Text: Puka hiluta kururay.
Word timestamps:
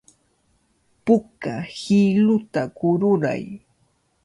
Puka 1.05 1.53
hiluta 1.77 2.61
kururay. 2.77 3.43